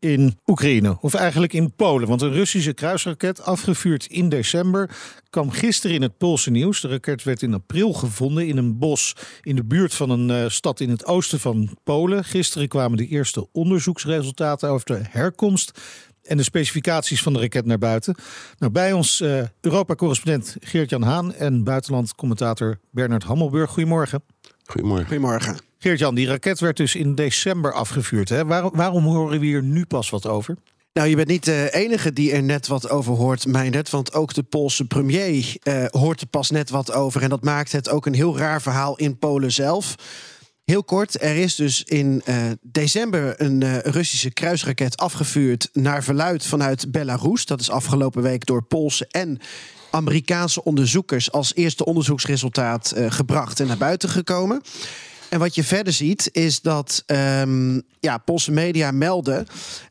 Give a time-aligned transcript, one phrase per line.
[0.00, 2.08] in Oekraïne, of eigenlijk in Polen.
[2.08, 4.90] Want een Russische kruisraket, afgevuurd in december,
[5.30, 6.80] kwam gisteren in het Poolse nieuws.
[6.80, 10.48] De raket werd in april gevonden in een bos in de buurt van een uh,
[10.48, 12.24] stad in het oosten van Polen.
[12.24, 15.80] Gisteren kwamen de eerste onderzoeksresultaten over de herkomst
[16.22, 18.14] en de specificaties van de raket naar buiten.
[18.58, 23.70] Nou, bij ons uh, Europa-correspondent Geert-Jan Haan en buitenlandcommentator Bernard Hammelburg.
[23.70, 24.22] Goedemorgen.
[24.70, 25.06] Goedemorgen.
[25.06, 25.56] Goedemorgen.
[25.78, 28.28] Geert-Jan, die raket werd dus in december afgevuurd.
[28.28, 28.44] Hè?
[28.44, 30.56] Waarom, waarom horen we hier nu pas wat over?
[30.92, 33.90] Nou, je bent niet de enige die er net wat over hoort, Meindert.
[33.90, 37.22] Want ook de Poolse premier uh, hoort er pas net wat over.
[37.22, 39.94] En dat maakt het ook een heel raar verhaal in Polen zelf.
[40.70, 46.46] Heel kort, er is dus in uh, december een uh, Russische kruisraket afgevuurd naar verluid
[46.46, 47.46] vanuit Belarus.
[47.46, 49.40] Dat is afgelopen week door Poolse en
[49.90, 54.62] Amerikaanse onderzoekers als eerste onderzoeksresultaat uh, gebracht en naar buiten gekomen.
[55.28, 59.46] En wat je verder ziet is dat um, ja, Poolse media melden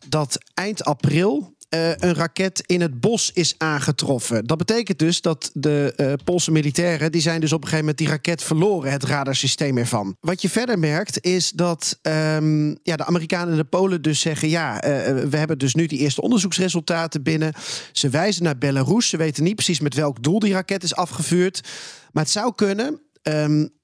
[0.07, 4.45] dat eind april uh, een raket in het bos is aangetroffen.
[4.45, 7.11] Dat betekent dus dat de uh, Poolse militairen...
[7.11, 8.91] die zijn dus op een gegeven moment die raket verloren...
[8.91, 10.15] het radarsysteem ervan.
[10.19, 14.49] Wat je verder merkt is dat um, ja, de Amerikanen en de Polen dus zeggen...
[14.49, 14.81] ja, uh,
[15.29, 17.53] we hebben dus nu die eerste onderzoeksresultaten binnen.
[17.91, 19.09] Ze wijzen naar Belarus.
[19.09, 21.67] Ze weten niet precies met welk doel die raket is afgevuurd.
[22.11, 23.01] Maar het zou kunnen...
[23.23, 23.77] Um,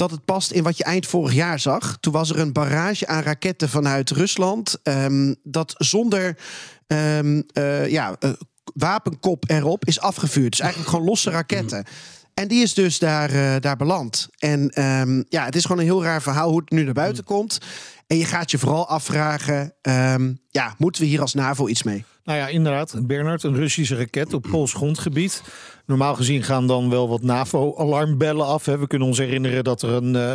[0.00, 1.96] dat het past in wat je eind vorig jaar zag.
[2.00, 4.78] Toen was er een barrage aan raketten vanuit Rusland.
[4.82, 6.36] Um, dat zonder
[6.86, 8.30] um, uh, ja, uh,
[8.74, 10.50] wapenkop erop is afgevuurd.
[10.50, 11.84] Dus eigenlijk gewoon losse raketten.
[12.34, 14.28] En die is dus daar, uh, daar beland.
[14.38, 17.24] En um, ja, het is gewoon een heel raar verhaal hoe het nu naar buiten
[17.24, 17.58] komt.
[18.06, 22.04] En je gaat je vooral afvragen: um, ja, moeten we hier als NAVO iets mee?
[22.24, 23.06] Nou ja, inderdaad.
[23.06, 25.42] Bernard, een Russische raket op Pools grondgebied.
[25.90, 28.64] Normaal gezien gaan dan wel wat NAVO-alarmbellen af.
[28.64, 30.34] We kunnen ons herinneren dat er een, uh,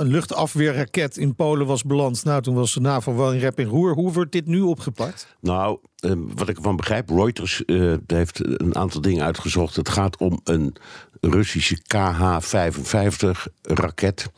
[0.00, 2.24] een luchtafweerraket in Polen was beland.
[2.24, 3.94] Nou, toen was de NAVO wel in rep en roer.
[3.94, 5.36] Hoe wordt dit nu opgepakt?
[5.40, 7.62] Nou, uh, wat ik ervan begrijp, Reuters
[8.06, 9.76] heeft een aantal dingen uitgezocht.
[9.76, 10.76] Het gaat om een
[11.20, 14.30] Russische KH-55-raket.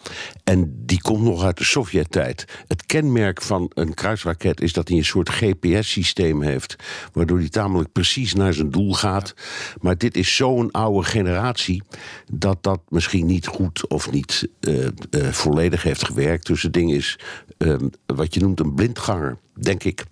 [0.44, 2.44] En die komt nog uit de Sovjet-tijd.
[2.66, 6.76] Het kenmerk van een kruisraket is dat hij een soort GPS-systeem heeft.
[7.12, 9.34] Waardoor hij tamelijk precies naar zijn doel gaat.
[9.80, 11.82] Maar dit is zo'n oude generatie.
[12.32, 16.46] dat dat misschien niet goed of niet uh, uh, volledig heeft gewerkt.
[16.46, 17.18] Dus het ding is
[17.58, 20.04] um, wat je noemt een blindganger, denk ik.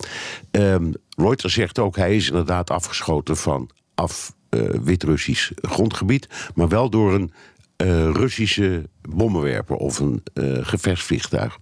[0.51, 4.33] Um, Reuters zegt ook, hij is inderdaad afgeschoten van af
[4.83, 7.33] Wit-Russisch grondgebied, maar wel door een
[7.83, 11.59] uh, Russische bommenwerper of een uh, gevechtsvliegtuig.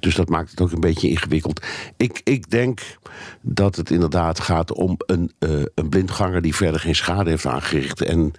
[0.00, 1.66] Dus dat maakt het ook een beetje ingewikkeld.
[1.96, 2.80] Ik, ik denk
[3.40, 8.02] dat het inderdaad gaat om een, uh, een blindganger die verder geen schade heeft aangericht.
[8.02, 8.32] En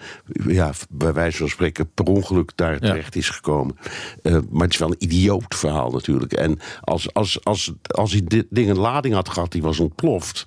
[0.48, 3.20] ja, bij wijze van spreken per ongeluk daar terecht ja.
[3.20, 3.78] is gekomen.
[4.24, 6.34] maar het is wel een idioot verhaal natuurlijk.
[6.34, 10.46] En als, als, als, als hij dit ding een lading had gehad die was ontploft.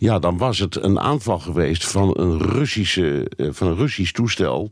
[0.00, 4.70] Ja, dan was het een aanval geweest van een, Russische, van een Russisch toestel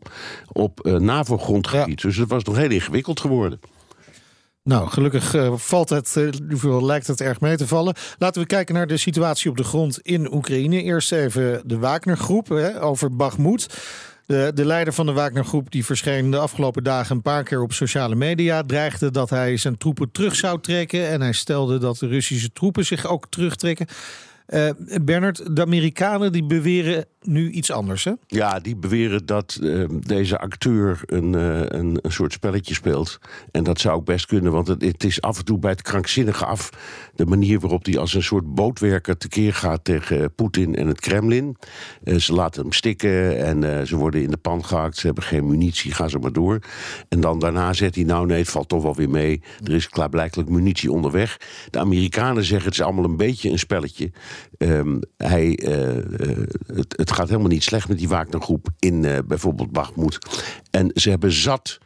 [0.52, 2.00] op uh, NAVO-grondgebied.
[2.00, 2.08] Ja.
[2.08, 3.60] Dus het was nog heel ingewikkeld geworden.
[4.62, 6.14] Nou, gelukkig uh, valt het,
[6.64, 7.94] uh, lijkt het erg mee te vallen.
[8.18, 10.82] Laten we kijken naar de situatie op de grond in Oekraïne.
[10.82, 13.66] Eerst even de Wagner-groep hè, over Bakhmut.
[14.26, 17.72] De, de, leider van de Wagner-groep die verscheen de afgelopen dagen een paar keer op
[17.72, 18.62] sociale media.
[18.62, 21.08] Dreigde dat hij zijn troepen terug zou trekken.
[21.08, 23.86] En hij stelde dat de Russische troepen zich ook terugtrekken.
[24.54, 24.68] Uh,
[25.02, 28.12] Bernard, de Amerikanen die beweren nu iets anders, hè?
[28.26, 33.18] Ja, die beweren dat uh, deze acteur een, uh, een, een, soort spelletje speelt.
[33.50, 35.82] En dat zou ook best kunnen, want het, het, is af en toe bij het
[35.82, 36.70] krankzinnige af...
[37.14, 41.56] de manier waarop hij als een soort bootwerker tekeer gaat tegen Poetin en het Kremlin.
[42.16, 44.96] ze laten hem stikken en ze worden in de pan gehakt.
[44.96, 46.58] Ze hebben geen munitie, gaan ze maar door.
[47.08, 49.42] En dan daarna zegt hij, nou nee, het valt toch wel weer mee.
[49.64, 51.40] Er is klaarblijkelijk munitie onderweg.
[51.70, 54.10] De Amerikanen zeggen, het is allemaal een beetje een spelletje...
[54.58, 56.02] Um, hij, uh, uh,
[56.66, 60.18] het, het, gaat helemaal niet slecht met die Wagnergroep in uh, bijvoorbeeld Bakhmut.
[60.70, 61.78] En ze hebben zat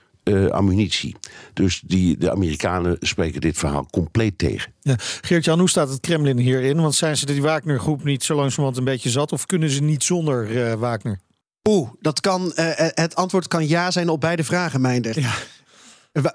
[0.51, 1.17] ammunitie.
[1.53, 4.73] Dus die, de Amerikanen spreken dit verhaal compleet tegen.
[4.81, 4.95] Ja.
[4.99, 6.81] Geert-Jan, hoe staat het Kremlin hierin?
[6.81, 9.33] Want zijn ze die Wagnergroep niet zo langzamerhand een beetje zat?
[9.33, 11.21] Of kunnen ze niet zonder Wagner?
[11.69, 15.21] Oeh, dat kan, uh, het antwoord kan ja zijn op beide vragen, Meinder.
[15.21, 15.35] Ja.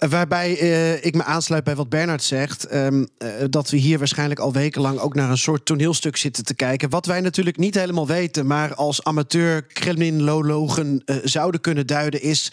[0.09, 2.73] Waarbij uh, ik me aansluit bij wat Bernard zegt.
[2.73, 6.55] Um, uh, dat we hier waarschijnlijk al wekenlang ook naar een soort toneelstuk zitten te
[6.55, 6.89] kijken.
[6.89, 12.51] Wat wij natuurlijk niet helemaal weten, maar als amateur kremlinologen uh, zouden kunnen duiden, is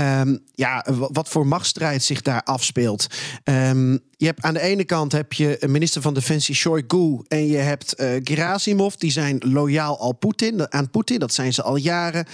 [0.00, 3.06] um, ja, wat voor machtsstrijd zich daar afspeelt.
[3.44, 7.56] Um, je hebt aan de ene kant heb je minister van Defensie Shoigu en je
[7.56, 8.94] hebt uh, Gerasimov.
[8.94, 11.18] Die zijn loyaal al Putin, aan Poetin.
[11.18, 12.26] Dat zijn ze al jaren.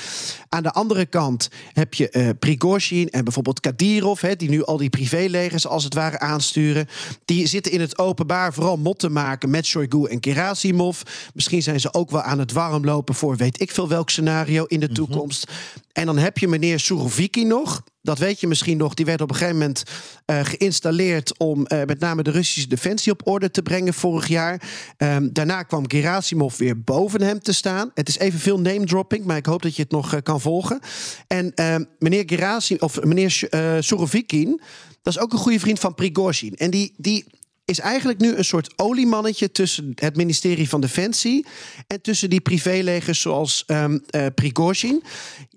[0.49, 4.77] Aan de andere kant heb je uh, Prigozhin en bijvoorbeeld Kadirov, hè, die nu al
[4.77, 6.89] die privélegers als het ware aansturen.
[7.25, 11.01] Die zitten in het openbaar vooral mot te maken met Shoigu en Gerasimov.
[11.35, 14.81] Misschien zijn ze ook wel aan het warmlopen voor weet ik veel welk scenario in
[14.81, 14.95] de mhm.
[14.95, 15.51] toekomst.
[15.93, 19.31] En dan heb je meneer Suroviki nog dat weet je misschien nog, die werd op
[19.31, 19.83] een gegeven moment
[20.27, 24.63] uh, geïnstalleerd om uh, met name de Russische defensie op orde te brengen vorig jaar.
[24.97, 27.91] Um, daarna kwam Gerasimov weer boven hem te staan.
[27.95, 30.41] Het is even veel name dropping, maar ik hoop dat je het nog uh, kan
[30.41, 30.81] volgen.
[31.27, 33.49] En ehm, meneer Gerasimov, of meneer
[33.81, 34.61] Surovikin,
[35.03, 36.55] dat is ook een goede vriend van Prigozhin.
[36.57, 37.25] En die, die
[37.65, 41.47] is eigenlijk nu een soort oliemannetje tussen het ministerie van Defensie
[41.87, 44.05] en tussen die privélegers zoals um,
[44.35, 45.03] Prigozhin.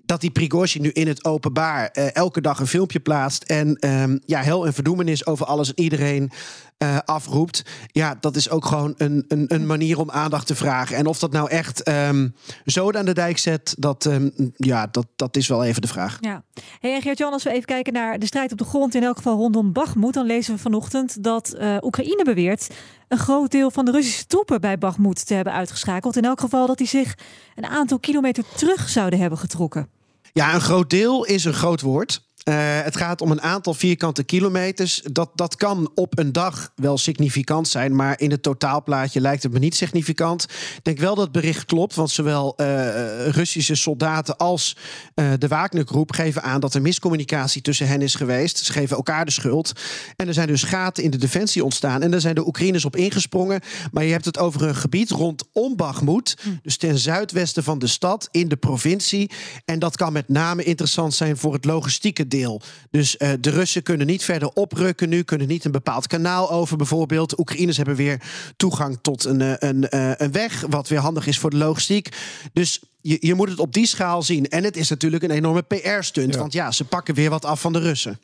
[0.04, 4.20] Dat die Prigozhin nu in het openbaar uh, elke dag een filmpje plaatst en um,
[4.26, 6.30] ja, hel en verdoemenis over alles en iedereen
[6.78, 7.62] uh, afroept.
[7.92, 10.96] Ja, dat is ook gewoon een, een, een, manier om aandacht te vragen.
[10.96, 12.34] En of dat nou echt um,
[12.64, 16.18] zo aan de dijk zet, dat, um, ja, dat, dat is wel even de vraag.
[16.20, 16.44] Ja.
[16.80, 19.36] Hey, Geert-Jan, als we even kijken naar de strijd op de grond, in elk geval
[19.36, 22.68] rondom Bagmoed, dan lezen we vanochtend dat uh, Oekraïne beweert
[23.08, 26.16] een groot deel van de Russische troepen bij Bagmoed te hebben uitgeschakeld.
[26.16, 27.14] In elk geval dat die zich
[27.54, 29.88] een aantal kilometer terug zouden hebben getrokken.
[30.32, 32.25] Ja, een groot deel is een groot woord.
[32.48, 35.02] Uh, het gaat om een aantal vierkante kilometers.
[35.12, 39.52] Dat, dat kan op een dag wel significant zijn, maar in het totaalplaatje lijkt het
[39.52, 40.42] me niet significant.
[40.76, 44.76] Ik denk wel dat het bericht klopt, want zowel uh, Russische soldaten als
[45.14, 48.58] uh, de Wagnergroep geven aan dat er miscommunicatie tussen hen is geweest.
[48.58, 49.72] Ze geven elkaar de schuld.
[50.16, 52.02] En er zijn dus gaten in de defensie ontstaan.
[52.02, 53.60] En daar zijn de Oekraïners op ingesprongen.
[53.92, 56.48] Maar je hebt het over een gebied rondom Bakhmut, hm.
[56.62, 59.30] dus ten zuidwesten van de stad, in de provincie.
[59.64, 63.82] En dat kan met name interessant zijn voor het logistieke deel dus uh, de Russen
[63.82, 67.38] kunnen niet verder oprukken nu, kunnen niet een bepaald kanaal over bijvoorbeeld.
[67.38, 68.22] Oekraïners hebben weer
[68.56, 71.56] toegang tot een, eh, een, een, eh, een weg, wat weer handig is voor de
[71.56, 72.08] logistiek.
[72.52, 74.48] Dus je, je moet het op die schaal zien.
[74.48, 77.72] En het is natuurlijk een enorme PR-stunt, want ja, ze pakken weer wat af van
[77.72, 78.20] de Russen.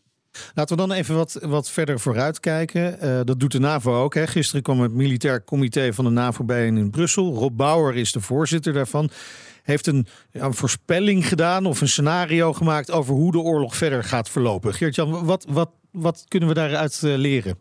[0.55, 2.97] Laten we dan even wat, wat verder vooruit kijken.
[3.03, 4.15] Uh, dat doet de NAVO ook.
[4.15, 4.27] Hè.
[4.27, 7.35] Gisteren kwam het militair comité van de NAVO bij in Brussel.
[7.35, 9.11] Rob Bauer is de voorzitter daarvan
[9.63, 14.75] heeft een, voorspelling gedaan of een scenario gemaakt over hoe de oorlog verder gaat verlopen.
[14.75, 17.59] Geert-Jan, wat, wat, wat kunnen we daaruit uh, leren?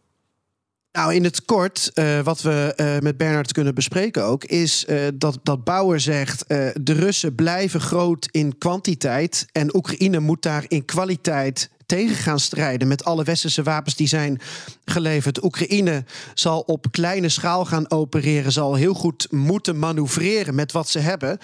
[0.91, 5.39] Nou, in het kort, uh, wat we uh, met Bernard kunnen bespreken ook, is dat,
[5.43, 11.69] dat Bauer zegt: de Russen blijven groot in kwantiteit en Oekraïne moet daar in kwaliteit
[11.91, 14.39] tegen gaan strijden met alle westerse wapens die zijn
[14.85, 15.43] geleverd.
[15.43, 20.99] Oekraïne zal op kleine schaal gaan opereren, zal heel goed moeten manoeuvreren met wat ze
[20.99, 21.37] hebben.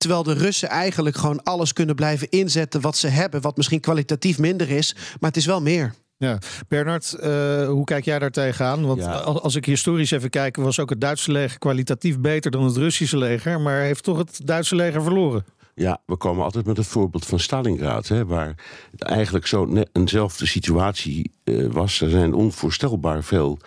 [0.00, 4.38] Terwijl de Russen eigenlijk gewoon alles kunnen blijven inzetten wat ze hebben, wat misschien kwalitatief
[4.38, 5.94] minder is, maar het is wel meer.
[6.16, 6.38] Ja,
[6.68, 8.86] Bernard, uh, hoe kijk jij daar tegenaan?
[8.86, 12.76] Want als ik historisch even kijk, was ook het Duitse leger kwalitatief beter dan het
[12.76, 15.44] Russische leger, maar heeft toch het Duitse leger verloren?
[15.74, 18.54] Ja, we komen altijd met het voorbeeld van Stalingrad, hè, waar
[18.98, 22.00] eigenlijk zo eenzelfde situatie uh, was.
[22.00, 23.58] Er zijn onvoorstelbaar veel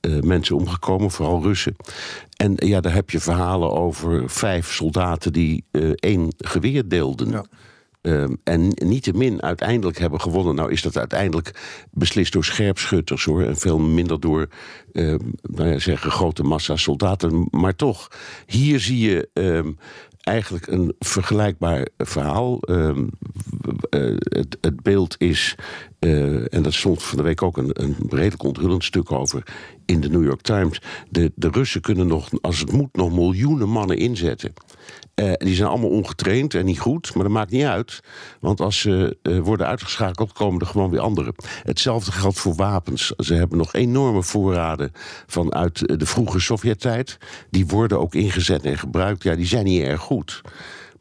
[0.00, 1.76] uh, mensen omgekomen, vooral Russen.
[2.42, 7.30] En ja, daar heb je verhalen over vijf soldaten die uh, één geweer deelden.
[7.30, 7.44] Ja.
[8.00, 10.54] Um, en niettemin uiteindelijk hebben gewonnen.
[10.54, 11.54] Nou is dat uiteindelijk
[11.90, 13.42] beslist door scherpschutters hoor.
[13.42, 14.48] En veel minder door
[14.92, 17.48] uh, nou ja, zeggen, grote massa soldaten.
[17.50, 18.08] Maar toch,
[18.46, 19.78] hier zie je um,
[20.20, 22.58] eigenlijk een vergelijkbaar verhaal.
[22.70, 23.06] Uh,
[24.20, 25.54] het, het, beeld is,
[26.04, 29.42] uh, en dat stond van de week ook een, een redelijk onthullend stuk over
[29.86, 30.80] in de New York Times.
[31.10, 34.52] De, de Russen kunnen nog, als het moet, nog miljoenen mannen inzetten.
[35.14, 38.00] Uh, die zijn allemaal ongetraind en niet goed, maar dat maakt niet uit.
[38.40, 41.34] Want als ze uh, worden uitgeschakeld, komen er gewoon weer anderen.
[41.62, 43.12] Hetzelfde geldt voor wapens.
[43.16, 44.92] Ze hebben nog enorme voorraden
[45.26, 47.18] vanuit de vroege Sovjet-tijd.
[47.50, 49.22] Die worden ook ingezet en gebruikt.
[49.22, 50.42] Ja, die zijn niet erg goed.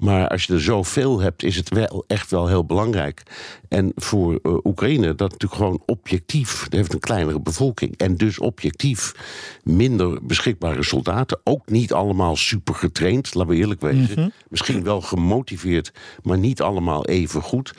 [0.01, 3.23] Maar als je er zoveel hebt, is het wel echt wel heel belangrijk.
[3.71, 7.97] En voor uh, Oekraïne, dat natuurlijk gewoon objectief, dat heeft een kleinere bevolking.
[7.97, 9.13] En dus objectief
[9.63, 11.39] minder beschikbare soldaten.
[11.43, 14.19] Ook niet allemaal super getraind, laten we eerlijk wezen.
[14.19, 14.29] Mhm.
[14.49, 17.73] Misschien wel gemotiveerd, maar niet allemaal even goed.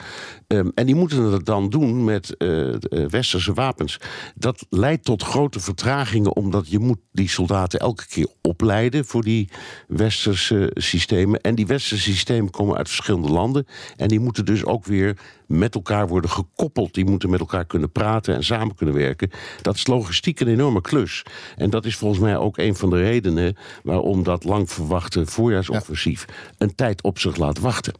[0.47, 2.75] Um, en die moeten het dan doen met uh,
[3.07, 3.99] westerse wapens.
[4.35, 9.49] Dat leidt tot grote vertragingen, omdat je moet die soldaten elke keer opleiden voor die
[9.87, 11.41] westerse systemen.
[11.41, 13.67] En die westerse systemen komen uit verschillende landen.
[13.95, 16.93] En die moeten dus ook weer met elkaar worden gekoppeld.
[16.93, 19.29] Die moeten met elkaar kunnen praten en samen kunnen werken.
[19.61, 21.25] Dat is logistiek een enorme klus.
[21.55, 26.25] En dat is volgens mij ook een van de redenen waarom dat lang verwachte voorjaarsoffensief
[26.57, 27.93] een tijd op zich laat wachten.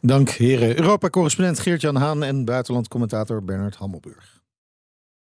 [0.00, 0.78] Dank heren.
[0.78, 4.40] Europa-correspondent Geert-Jan Haan en buitenlandcommentator Bernard Hammelburg.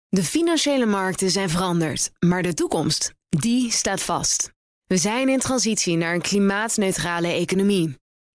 [0.09, 4.51] De financiële markten zijn veranderd, maar de toekomst, die staat vast.
[4.85, 7.98] We zijn in transitie naar een klimaatneutrale economie.